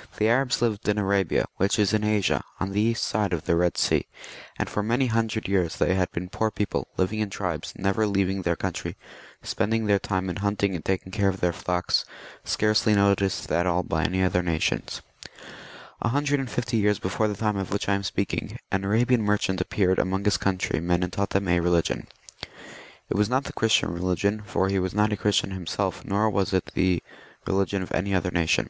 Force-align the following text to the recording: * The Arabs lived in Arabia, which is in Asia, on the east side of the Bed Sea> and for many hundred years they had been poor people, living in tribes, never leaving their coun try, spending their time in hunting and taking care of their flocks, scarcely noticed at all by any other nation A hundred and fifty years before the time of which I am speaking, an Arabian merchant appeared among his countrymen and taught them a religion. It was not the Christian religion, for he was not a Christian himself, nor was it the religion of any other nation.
* 0.00 0.18
The 0.18 0.28
Arabs 0.28 0.60
lived 0.60 0.86
in 0.90 0.98
Arabia, 0.98 1.46
which 1.56 1.78
is 1.78 1.94
in 1.94 2.04
Asia, 2.04 2.44
on 2.60 2.72
the 2.72 2.82
east 2.82 3.02
side 3.02 3.32
of 3.32 3.46
the 3.46 3.56
Bed 3.56 3.78
Sea> 3.78 4.04
and 4.58 4.68
for 4.68 4.82
many 4.82 5.06
hundred 5.06 5.48
years 5.48 5.76
they 5.76 5.94
had 5.94 6.12
been 6.12 6.28
poor 6.28 6.50
people, 6.50 6.88
living 6.98 7.20
in 7.20 7.30
tribes, 7.30 7.72
never 7.74 8.06
leaving 8.06 8.42
their 8.42 8.56
coun 8.56 8.74
try, 8.74 8.94
spending 9.42 9.86
their 9.86 9.98
time 9.98 10.28
in 10.28 10.36
hunting 10.36 10.74
and 10.74 10.84
taking 10.84 11.10
care 11.10 11.30
of 11.30 11.40
their 11.40 11.54
flocks, 11.54 12.04
scarcely 12.44 12.94
noticed 12.94 13.50
at 13.50 13.66
all 13.66 13.82
by 13.82 14.04
any 14.04 14.22
other 14.22 14.42
nation 14.42 14.82
A 16.02 16.08
hundred 16.10 16.40
and 16.40 16.50
fifty 16.50 16.76
years 16.76 16.98
before 16.98 17.26
the 17.26 17.34
time 17.34 17.56
of 17.56 17.70
which 17.72 17.88
I 17.88 17.94
am 17.94 18.02
speaking, 18.02 18.58
an 18.70 18.84
Arabian 18.84 19.22
merchant 19.22 19.62
appeared 19.62 19.98
among 19.98 20.26
his 20.26 20.36
countrymen 20.36 21.02
and 21.02 21.10
taught 21.10 21.30
them 21.30 21.48
a 21.48 21.58
religion. 21.58 22.06
It 23.08 23.16
was 23.16 23.30
not 23.30 23.44
the 23.44 23.54
Christian 23.54 23.90
religion, 23.94 24.42
for 24.44 24.68
he 24.68 24.78
was 24.78 24.92
not 24.92 25.10
a 25.10 25.16
Christian 25.16 25.52
himself, 25.52 26.04
nor 26.04 26.28
was 26.28 26.52
it 26.52 26.70
the 26.74 27.02
religion 27.46 27.80
of 27.82 27.90
any 27.92 28.14
other 28.14 28.30
nation. 28.30 28.68